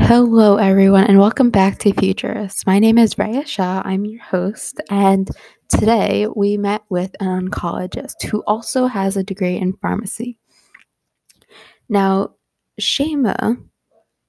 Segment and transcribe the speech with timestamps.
[0.00, 2.66] Hello, everyone, and welcome back to Futurists.
[2.66, 3.82] My name is Raya Shah.
[3.84, 5.30] I'm your host, and
[5.68, 10.38] today we met with an oncologist who also has a degree in pharmacy.
[11.88, 12.34] Now,
[12.78, 13.54] Shema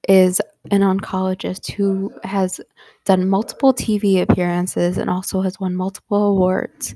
[0.08, 2.60] is an oncologist who has
[3.04, 6.94] done multiple TV appearances and also has won multiple awards.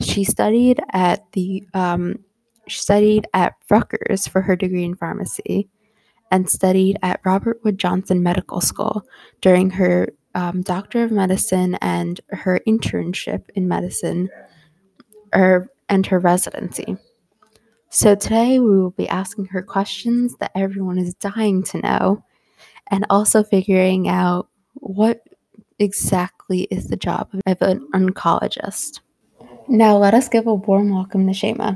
[0.00, 2.16] She studied at the um,
[2.68, 5.68] she studied at Rutgers for her degree in pharmacy
[6.32, 9.06] and studied at Robert Wood Johnson Medical School
[9.42, 14.30] during her um, Doctor of Medicine and her internship in medicine
[15.36, 16.96] er, and her residency.
[17.90, 22.24] So today we will be asking her questions that everyone is dying to know
[22.90, 25.22] and also figuring out what
[25.78, 29.00] exactly is the job of an oncologist.
[29.68, 31.74] Now let us give a warm welcome to Shema.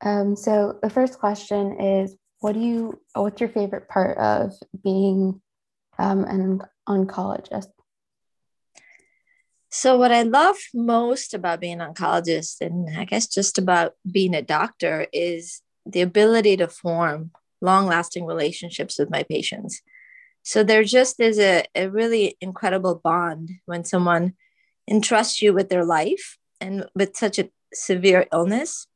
[0.00, 3.00] Um, so the first question is, what do you?
[3.14, 4.52] What's your favorite part of
[4.84, 5.40] being
[5.98, 7.66] um, an oncologist?
[9.70, 14.34] So, what I love most about being an oncologist, and I guess just about being
[14.34, 19.82] a doctor, is the ability to form long lasting relationships with my patients.
[20.44, 24.34] So, there just is a, a really incredible bond when someone
[24.88, 28.86] entrusts you with their life and with such a severe illness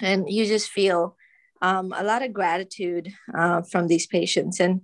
[0.00, 1.16] and you just feel
[1.62, 4.60] um, a lot of gratitude uh, from these patients.
[4.60, 4.82] And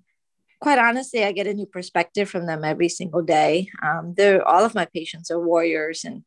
[0.61, 3.69] quite honestly i get a new perspective from them every single day.
[3.83, 6.25] Um, they're all of my patients are warriors and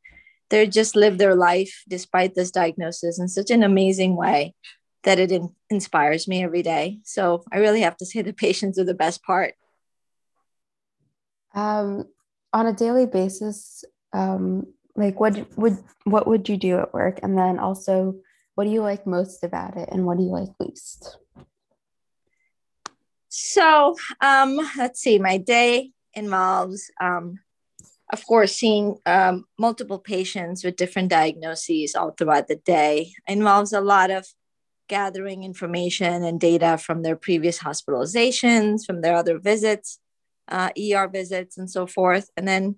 [0.49, 4.53] they just live their life despite this diagnosis in such an amazing way
[5.03, 6.99] that it in- inspires me every day.
[7.03, 9.55] So i really have to say the patients are the best part.
[11.53, 12.05] Um,
[12.53, 17.19] on a daily basis um, like what would what would you do at work?
[17.23, 18.15] And then also
[18.57, 21.19] what do you like most about it and what do you like least?
[23.29, 27.37] So, um, let's see, my day involves, um,
[28.11, 33.13] of course, seeing um, multiple patients with different diagnoses all throughout the day.
[33.27, 34.25] It involves a lot of
[34.89, 39.99] gathering information and data from their previous hospitalizations, from their other visits,
[40.47, 42.31] uh, ER visits, and so forth.
[42.35, 42.77] And then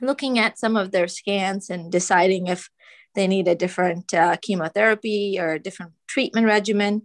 [0.00, 2.70] looking at some of their scans and deciding if
[3.14, 7.02] they need a different uh, chemotherapy or a different treatment regimen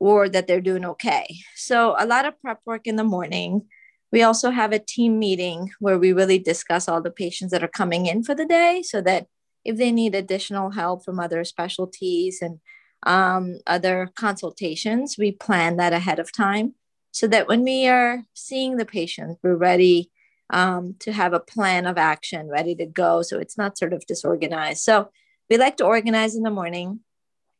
[0.00, 1.38] or that they're doing okay.
[1.54, 3.66] So, a lot of prep work in the morning.
[4.12, 7.68] We also have a team meeting where we really discuss all the patients that are
[7.68, 9.26] coming in for the day so that
[9.64, 12.60] if they need additional help from other specialties and
[13.04, 16.74] um, other consultations, we plan that ahead of time
[17.10, 20.10] so that when we are seeing the patient, we're ready
[20.50, 23.22] um, to have a plan of action ready to go.
[23.22, 24.82] So it's not sort of disorganized.
[24.82, 25.10] So
[25.48, 27.00] we like to organize in the morning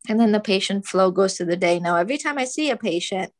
[0.09, 1.79] and then the patient flow goes through the day.
[1.79, 3.33] Now, every time I see a patient,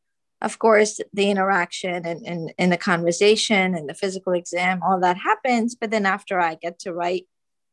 [0.43, 5.17] of course, the interaction and, and, and the conversation and the physical exam, all that
[5.17, 5.75] happens.
[5.75, 7.27] But then after I get to write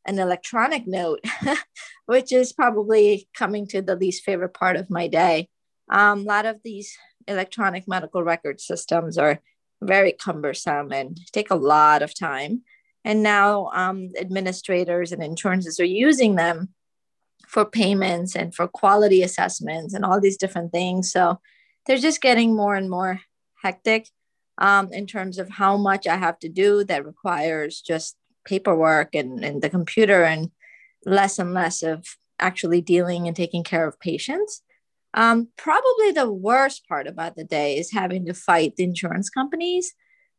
[0.06, 1.22] an electronic note,
[2.06, 5.50] which is probably coming to the least favorite part of my day.
[5.90, 6.96] Um, a lot of these
[7.28, 9.40] electronic medical record systems are
[9.82, 12.64] very cumbersome and take a lot of time.
[13.06, 16.70] And now um, administrators and insurances are using them
[17.48, 21.12] for payments and for quality assessments and all these different things.
[21.12, 21.40] So
[21.86, 23.22] they're just getting more and more
[23.62, 24.08] hectic
[24.58, 28.16] um, in terms of how much I have to do that requires just
[28.46, 30.52] paperwork and, and the computer and
[31.06, 32.06] less and less of
[32.40, 34.62] actually dealing and taking care of patients.
[35.14, 39.94] Um, probably the worst part about the day is having to fight the insurance companies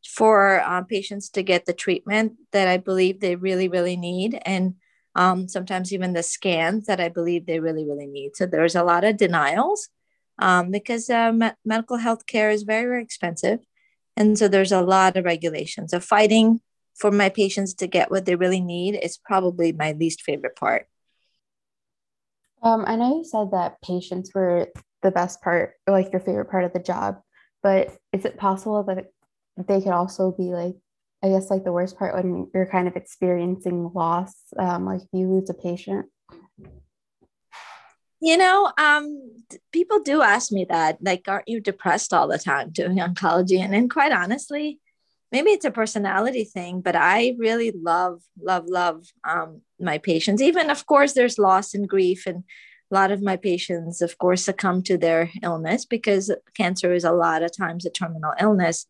[0.07, 4.39] for uh, patients to get the treatment that I believe they really, really need.
[4.45, 4.75] And
[5.15, 8.37] um, sometimes even the scans that I believe they really, really need.
[8.37, 9.89] So there's a lot of denials
[10.39, 13.61] um, because uh, me- medical health care is very, very expensive.
[14.17, 15.91] And so there's a lot of regulations.
[15.91, 16.61] So fighting
[16.95, 20.87] for my patients to get what they really need is probably my least favorite part.
[22.63, 24.69] Um, I know you said that patients were
[25.03, 27.21] the best part, like your favorite part of the job,
[27.63, 29.07] but is it possible that
[29.57, 30.75] they could also be like
[31.23, 35.09] i guess like the worst part when you're kind of experiencing loss um, like if
[35.13, 36.07] you lose a patient.
[38.21, 39.33] You know um,
[39.71, 43.59] people do ask me that like aren't you depressed all the time doing oncology?
[43.59, 44.81] And, and quite honestly
[45.31, 50.43] maybe it's a personality thing but i really love love love um, my patients.
[50.43, 52.45] Even of course there's loss and grief and
[52.91, 57.13] a lot of my patients of course succumb to their illness because cancer is a
[57.13, 58.87] lot of times a terminal illness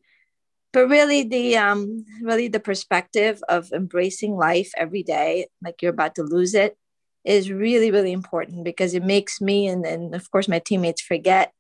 [0.74, 6.14] but really the um really the perspective of embracing life every day like you're about
[6.14, 6.76] to lose it
[7.24, 11.54] is really really important because it makes me and, and of course my teammates forget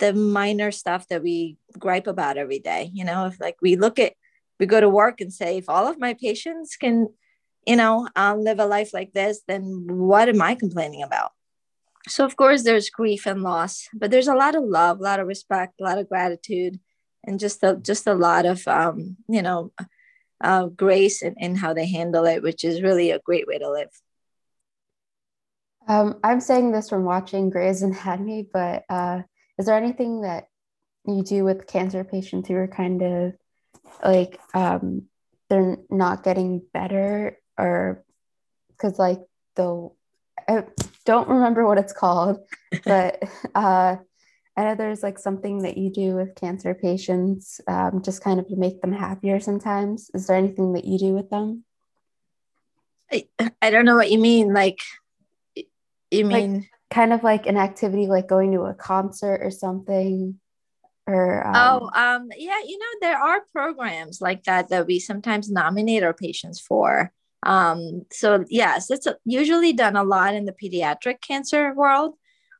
[0.00, 2.90] the minor stuff that we gripe about every day.
[2.92, 4.14] You know, if like we look at,
[4.58, 7.08] we go to work and say, if all of my patients can,
[7.66, 11.30] you know, um, live a life like this, then what am I complaining about?
[12.08, 15.20] So, of course, there's grief and loss, but there's a lot of love, a lot
[15.20, 16.80] of respect, a lot of gratitude,
[17.24, 19.72] and just a, just a lot of, um, you know,
[20.40, 23.70] uh, grace in, in how they handle it, which is really a great way to
[23.70, 23.90] live.
[25.88, 29.22] Um, I'm saying this from watching Grey's Anatomy, but uh,
[29.58, 30.46] is there anything that
[31.06, 33.34] you do with cancer patients who are kind of
[34.04, 35.04] like um,
[35.48, 38.04] they're not getting better or
[38.68, 39.20] because like
[39.56, 39.90] the
[40.48, 40.64] I
[41.04, 42.38] don't remember what it's called,
[42.84, 43.22] but
[43.54, 43.96] uh,
[44.56, 48.48] I know there's like something that you do with cancer patients um, just kind of
[48.48, 50.10] to make them happier sometimes.
[50.12, 51.64] Is there anything that you do with them?
[53.12, 53.26] I,
[53.62, 54.52] I don't know what you mean.
[54.52, 54.80] Like,
[56.10, 60.38] you mean like, kind of like an activity like going to a concert or something
[61.06, 61.54] or um...
[61.54, 66.12] oh um yeah you know there are programs like that that we sometimes nominate our
[66.12, 67.12] patients for
[67.44, 72.14] um so yes it's usually done a lot in the pediatric cancer world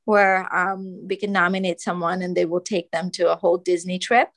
[0.04, 3.98] where um, we can nominate someone and they will take them to a whole disney
[3.98, 4.28] trip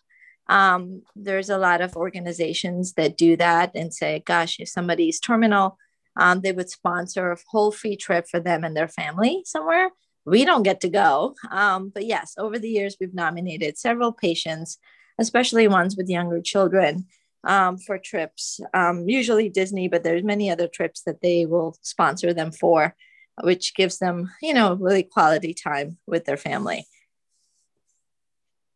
[0.48, 5.77] um, there's a lot of organizations that do that and say gosh if somebody's terminal
[6.15, 9.89] um, they would sponsor a whole free trip for them and their family somewhere.
[10.25, 11.36] We don't get to go.
[11.51, 14.77] Um, but yes, over the years, we've nominated several patients,
[15.18, 17.07] especially ones with younger children,
[17.44, 22.33] um, for trips, um, usually Disney, but there's many other trips that they will sponsor
[22.33, 22.95] them for,
[23.42, 26.86] which gives them, you know, really quality time with their family.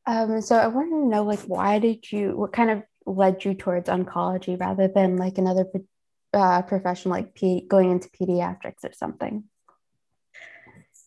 [0.05, 3.53] Um, so I wanted to know, like, why did you, what kind of led you
[3.53, 5.65] towards oncology rather than like another
[6.33, 9.43] uh, profession like P- going into pediatrics or something?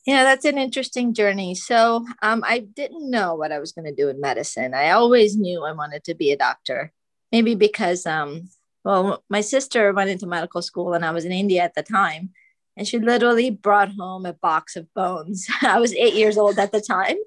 [0.07, 1.55] Yeah, that's an interesting journey.
[1.55, 4.75] So um, I didn't know what I was going to do in medicine.
[4.75, 6.93] I always knew I wanted to be a doctor.
[7.33, 8.49] Maybe because, um,
[8.85, 12.31] well, my sister went into medical school and I was in India at the time.
[12.81, 15.47] And she literally brought home a box of bones.
[15.63, 17.19] I was eight years old at the time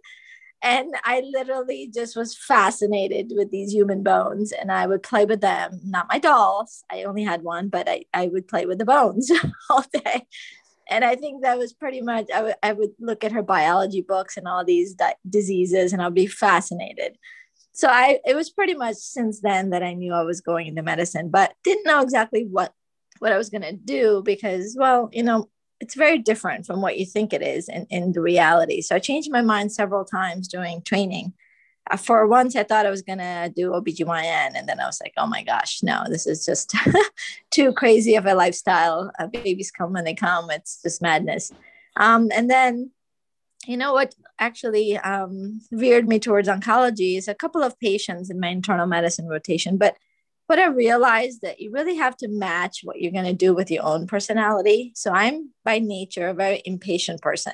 [0.64, 5.42] and I literally just was fascinated with these human bones and I would play with
[5.42, 6.84] them, not my dolls.
[6.92, 9.32] I only had one, but I, I would play with the bones
[9.70, 10.26] all day.
[10.90, 14.02] And I think that was pretty much, I, w- I would look at her biology
[14.02, 17.16] books and all these di- diseases and I'd be fascinated.
[17.74, 20.82] So I, it was pretty much since then that I knew I was going into
[20.82, 22.74] medicine, but didn't know exactly what,
[23.20, 25.50] what I was going to do because, well, you know,
[25.80, 28.82] it's very different from what you think it is in, in the reality.
[28.82, 31.34] So I changed my mind several times during training.
[31.92, 34.52] Uh, for once, I thought I was going to do OBGYN.
[34.56, 36.74] And then I was like, oh my gosh, no, this is just
[37.52, 39.12] too crazy of a lifestyle.
[39.20, 40.50] Uh, babies come when they come.
[40.50, 41.52] It's just madness.
[41.98, 42.92] Um, and then,
[43.68, 48.40] you know what actually um, veered me towards oncology is a couple of patients in
[48.40, 49.78] my internal medicine rotation.
[49.78, 49.96] But
[50.48, 53.72] but I realized that you really have to match what you're going to do with
[53.72, 54.92] your own personality.
[54.96, 57.54] So I'm by nature a very impatient person.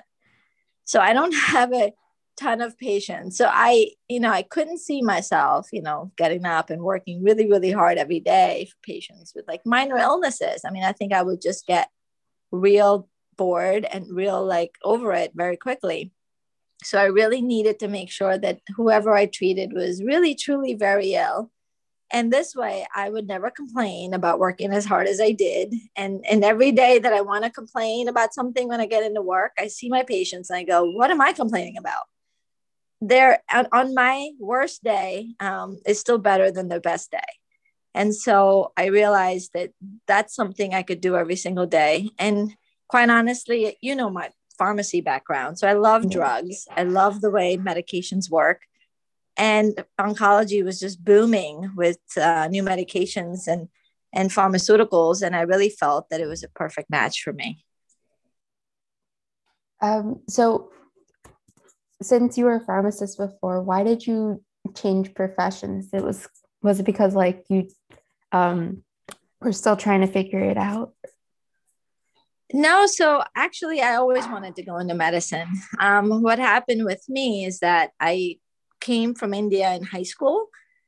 [0.86, 1.94] So I don't have a
[2.38, 3.38] ton of patience.
[3.38, 7.50] So I, you know, I couldn't see myself, you know, getting up and working really,
[7.50, 10.62] really hard every day for patients with like minor illnesses.
[10.66, 11.90] I mean, I think I would just get
[12.52, 13.08] real
[13.38, 16.12] bored and real like over it very quickly.
[16.84, 21.14] So I really needed to make sure that whoever I treated was really, truly very
[21.14, 21.52] ill
[22.12, 25.74] and this way i would never complain about working as hard as i did.
[25.96, 29.22] And and every day that i want to complain about something when i get into
[29.22, 32.04] work i see my patients and i go what am i complaining about?
[33.02, 33.40] They're
[33.72, 37.32] on my worst day um, is still better than their best day.
[37.94, 39.72] And so i realized that
[40.08, 42.12] that's something i could do every single day.
[42.18, 42.56] And
[42.88, 46.68] quite honestly you know my pharmacy background so i love drugs.
[46.76, 48.64] I love the way medications work
[49.40, 53.70] and oncology was just booming with uh, new medications and
[54.14, 57.64] and pharmaceuticals and i really felt that it was a perfect match for me.
[59.82, 60.72] Um, so
[62.02, 64.44] since you were a pharmacist before why did you
[64.76, 65.90] change professions?
[65.94, 66.28] It was
[66.62, 67.70] was it because like you
[68.32, 68.84] um,
[69.42, 70.94] were still trying to figure it out?
[72.52, 75.48] No, so actually, I always wanted to go into medicine.
[75.80, 78.40] Um, what happened with me is that I
[78.80, 80.48] came from India in high school.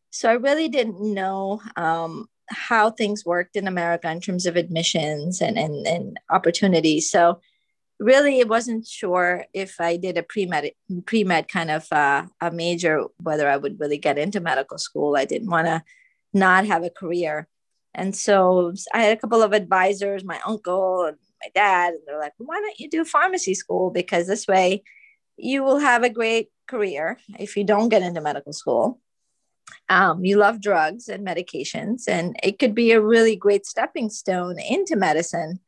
[0.09, 5.41] So I really didn't know um, how things worked in America in terms of admissions
[5.41, 7.09] and, and, and opportunities.
[7.09, 7.39] So
[7.99, 10.71] really it wasn't sure if I did a pre-med,
[11.05, 15.15] pre-med kind of uh, a major, whether I would really get into medical school.
[15.15, 15.83] I didn't want to
[16.33, 17.47] not have a career.
[17.93, 22.19] And so I had a couple of advisors, my uncle and my dad, and they're
[22.19, 23.91] like, why don't you do pharmacy school?
[23.91, 24.83] Because this way
[25.37, 27.05] you will have a great career
[27.37, 28.99] if you don't get into medical school.
[29.89, 34.57] Um, you love drugs and medications, and it could be a really great stepping stone
[34.59, 35.59] into medicine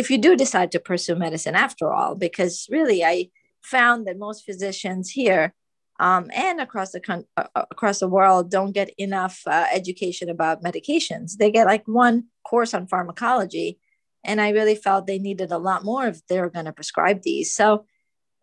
[0.00, 2.14] if you do decide to pursue medicine after all.
[2.14, 3.30] Because really, I
[3.62, 5.54] found that most physicians here
[6.00, 10.28] um, and across the con- uh, uh, across the world don't get enough uh, education
[10.28, 11.36] about medications.
[11.36, 12.16] They get like one
[12.50, 13.78] course on pharmacology,
[14.24, 17.22] and I really felt they needed a lot more if they were going to prescribe
[17.22, 17.54] these.
[17.54, 17.86] So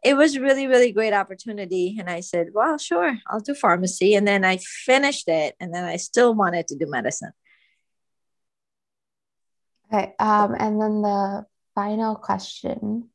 [0.04, 4.28] it was really really great opportunity, and I said, "Well, sure, I'll do pharmacy." And
[4.28, 7.32] then I finished it, and then I still wanted to do medicine.
[9.88, 13.10] Okay, um, and then the final question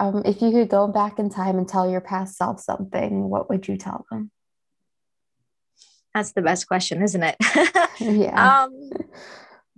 [0.00, 3.48] um, if you could go back in time and tell your past self something, what
[3.50, 4.30] would you tell them?
[6.14, 7.36] That's the best question, isn't it?
[8.00, 8.64] yeah.
[8.68, 8.90] Um,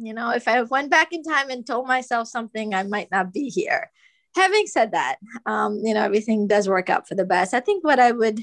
[0.03, 3.35] you know, if I went back in time and told myself something, I might not
[3.35, 3.91] be here.
[4.37, 7.55] Having said that, um, you know, everything does work out for the best.
[7.55, 8.41] I think what I would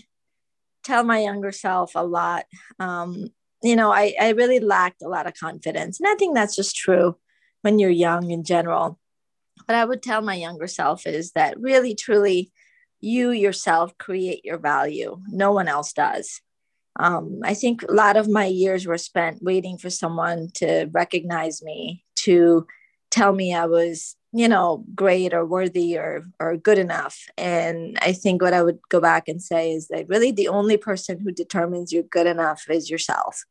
[0.84, 2.46] tell my younger self a lot,
[2.79, 3.27] um,
[3.63, 6.00] you know, I, I really lacked a lot of confidence.
[6.00, 7.17] And I think that's just true
[7.62, 9.00] when you're young in general
[9.65, 12.51] what I would tell my younger self is that really, truly,
[13.00, 15.22] you yourself create your value.
[15.27, 16.41] No one else does.
[17.00, 21.62] Um, I think a lot of my years were spent waiting for someone to recognize
[21.62, 22.65] me, to
[23.11, 27.25] tell me I was, you know, great or worthy or or good enough.
[27.37, 30.77] And I think what I would go back and say is that really the only
[30.77, 33.43] person who determines you're good enough is yourself.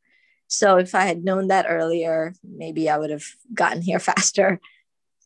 [0.48, 4.60] So if I had known that earlier, maybe I would have gotten here faster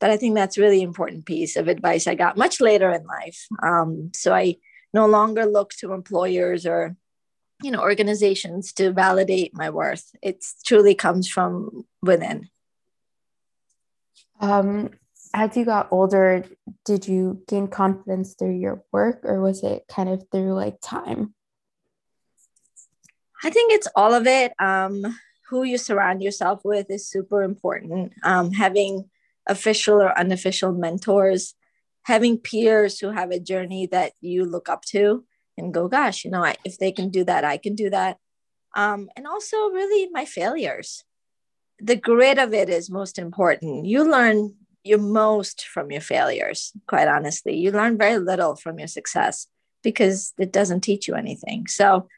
[0.00, 3.46] but I think that's really important piece of advice I got much later in life.
[3.62, 4.56] Um, so I
[4.92, 6.96] no longer look to employers or
[7.62, 10.10] you know organizations to validate my worth.
[10.22, 12.49] It truly comes from within.
[14.40, 14.90] Um,
[15.32, 16.44] as you got older,
[16.85, 21.35] did you gain confidence through your work, or was it kind of through like time?
[23.42, 24.52] I think it's all of it.
[24.59, 25.16] Um,
[25.49, 28.12] who you surround yourself with is super important.
[28.23, 29.11] Um, having
[29.47, 31.54] official or unofficial mentors,
[32.02, 35.25] having peers who have a journey that you look up to
[35.56, 38.18] and go, gosh, you know, I, if they can do that, I can do that.
[38.76, 41.04] Um, and also, really, my failures.
[41.80, 43.87] The grit of it is most important.
[43.87, 47.56] You learn your most from your failures, quite honestly.
[47.56, 49.46] You learn very little from your success
[49.82, 51.66] because it doesn't teach you anything.
[51.66, 52.08] So,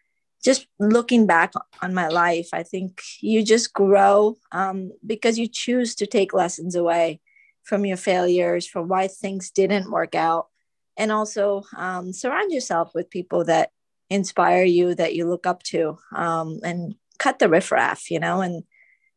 [0.44, 1.52] just looking back
[1.82, 6.74] on my life, I think you just grow um, because you choose to take lessons
[6.74, 7.20] away
[7.62, 10.48] from your failures, from why things didn't work out,
[10.96, 13.70] and also um, surround yourself with people that
[14.10, 18.64] inspire you, that you look up to, um, and cut the riffraff, you know, and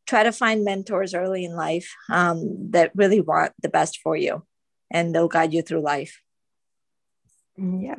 [0.06, 4.44] try to find mentors early in life um, that really want the best for you,
[4.92, 6.22] and they'll guide you through life.
[7.58, 7.96] Yeah.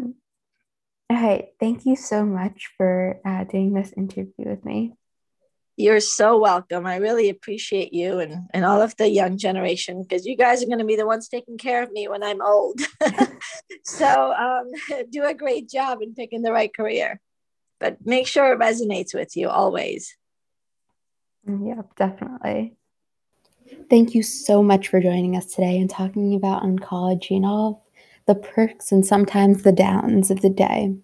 [1.08, 1.46] All right.
[1.60, 4.94] Thank you so much for uh, doing this interview with me.
[5.76, 6.86] You're so welcome.
[6.86, 10.66] I really appreciate you and, and all of the young generation because you guys are
[10.66, 12.80] going to be the ones taking care of me when I'm old.
[13.84, 14.70] so um,
[15.10, 17.20] do a great job in picking the right career,
[17.78, 20.16] but make sure it resonates with you always.
[21.46, 22.76] Yep, definitely.
[23.88, 27.84] Thank you so much for joining us today and talking about oncology and all
[28.26, 30.94] the perks and sometimes the downs of the day.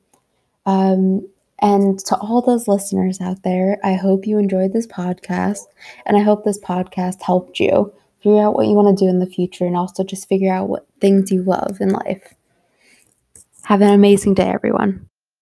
[0.66, 1.28] Um,
[1.60, 5.60] and to all those listeners out there, I hope you enjoyed this podcast
[6.06, 9.20] and I hope this podcast helped you figure out what you want to do in
[9.20, 12.34] the future and also just figure out what things you love in life.
[13.64, 15.08] Have an amazing day, everyone.